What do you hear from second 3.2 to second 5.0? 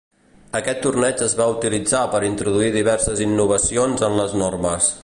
innovacions en les normes.